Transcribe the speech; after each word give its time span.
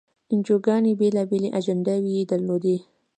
انجیوګانې 0.31 0.91
بېلابېلې 0.99 1.49
اجنډاوې 1.59 2.11
یې 2.17 2.23
درلودې. 2.31 2.77